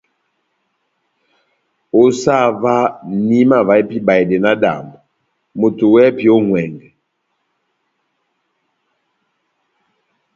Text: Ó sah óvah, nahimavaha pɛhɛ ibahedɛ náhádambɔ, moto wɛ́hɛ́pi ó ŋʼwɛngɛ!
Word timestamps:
Ó 2.01 2.03
sah 2.21 2.45
óvah, 2.49 2.89
nahimavaha 3.25 3.81
pɛhɛ 3.89 3.97
ibahedɛ 3.99 4.37
náhádambɔ, 4.43 4.97
moto 5.59 5.85
wɛ́hɛ́pi 5.93 6.25
ó 6.35 6.37
ŋʼwɛngɛ! 6.45 6.87